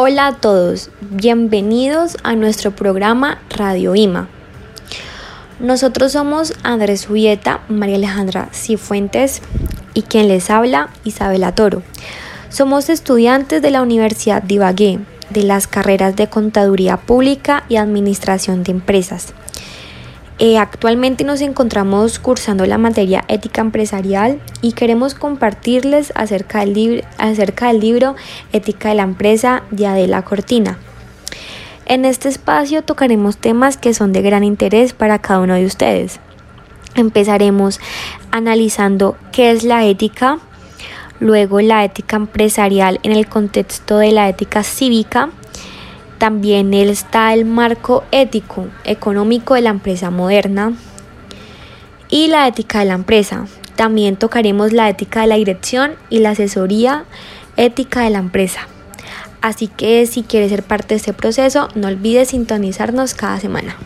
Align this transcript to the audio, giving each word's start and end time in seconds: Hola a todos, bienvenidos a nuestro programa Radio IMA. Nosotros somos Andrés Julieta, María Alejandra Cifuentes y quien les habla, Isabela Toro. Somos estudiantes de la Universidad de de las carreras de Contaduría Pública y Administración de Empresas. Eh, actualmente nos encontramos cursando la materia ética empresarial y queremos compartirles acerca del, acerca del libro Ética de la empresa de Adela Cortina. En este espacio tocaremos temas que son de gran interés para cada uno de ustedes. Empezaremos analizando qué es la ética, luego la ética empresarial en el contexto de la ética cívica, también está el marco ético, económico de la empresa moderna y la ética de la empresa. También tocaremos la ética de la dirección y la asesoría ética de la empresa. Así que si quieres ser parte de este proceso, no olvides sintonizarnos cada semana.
Hola 0.00 0.28
a 0.28 0.36
todos, 0.36 0.90
bienvenidos 1.00 2.18
a 2.22 2.36
nuestro 2.36 2.70
programa 2.70 3.42
Radio 3.50 3.96
IMA. 3.96 4.28
Nosotros 5.58 6.12
somos 6.12 6.54
Andrés 6.62 7.06
Julieta, 7.06 7.62
María 7.68 7.96
Alejandra 7.96 8.48
Cifuentes 8.52 9.42
y 9.94 10.02
quien 10.02 10.28
les 10.28 10.50
habla, 10.50 10.90
Isabela 11.02 11.56
Toro. 11.56 11.82
Somos 12.48 12.90
estudiantes 12.90 13.60
de 13.60 13.72
la 13.72 13.82
Universidad 13.82 14.40
de 14.40 15.00
de 15.30 15.42
las 15.42 15.66
carreras 15.66 16.14
de 16.14 16.28
Contaduría 16.28 16.96
Pública 16.98 17.64
y 17.68 17.74
Administración 17.74 18.62
de 18.62 18.70
Empresas. 18.70 19.34
Eh, 20.40 20.56
actualmente 20.56 21.24
nos 21.24 21.40
encontramos 21.40 22.20
cursando 22.20 22.64
la 22.64 22.78
materia 22.78 23.24
ética 23.26 23.60
empresarial 23.60 24.40
y 24.62 24.72
queremos 24.72 25.14
compartirles 25.14 26.12
acerca 26.14 26.64
del, 26.64 27.04
acerca 27.18 27.68
del 27.68 27.80
libro 27.80 28.14
Ética 28.52 28.90
de 28.90 28.94
la 28.94 29.02
empresa 29.02 29.64
de 29.72 29.88
Adela 29.88 30.22
Cortina. 30.22 30.78
En 31.86 32.04
este 32.04 32.28
espacio 32.28 32.82
tocaremos 32.82 33.36
temas 33.36 33.76
que 33.76 33.94
son 33.94 34.12
de 34.12 34.22
gran 34.22 34.44
interés 34.44 34.92
para 34.92 35.18
cada 35.18 35.40
uno 35.40 35.54
de 35.54 35.66
ustedes. 35.66 36.20
Empezaremos 36.94 37.80
analizando 38.30 39.16
qué 39.32 39.50
es 39.50 39.64
la 39.64 39.86
ética, 39.86 40.38
luego 41.18 41.60
la 41.60 41.84
ética 41.84 42.14
empresarial 42.14 43.00
en 43.02 43.10
el 43.10 43.26
contexto 43.26 43.98
de 43.98 44.12
la 44.12 44.28
ética 44.28 44.62
cívica, 44.62 45.30
también 46.18 46.74
está 46.74 47.32
el 47.32 47.44
marco 47.44 48.04
ético, 48.10 48.66
económico 48.84 49.54
de 49.54 49.62
la 49.62 49.70
empresa 49.70 50.10
moderna 50.10 50.72
y 52.10 52.28
la 52.28 52.46
ética 52.46 52.80
de 52.80 52.86
la 52.86 52.94
empresa. 52.94 53.46
También 53.76 54.16
tocaremos 54.16 54.72
la 54.72 54.88
ética 54.88 55.20
de 55.20 55.28
la 55.28 55.36
dirección 55.36 55.92
y 56.10 56.18
la 56.18 56.30
asesoría 56.30 57.04
ética 57.56 58.02
de 58.02 58.10
la 58.10 58.18
empresa. 58.18 58.66
Así 59.40 59.68
que 59.68 60.04
si 60.06 60.24
quieres 60.24 60.50
ser 60.50 60.64
parte 60.64 60.88
de 60.88 60.96
este 60.96 61.12
proceso, 61.12 61.68
no 61.74 61.86
olvides 61.88 62.30
sintonizarnos 62.30 63.14
cada 63.14 63.38
semana. 63.38 63.76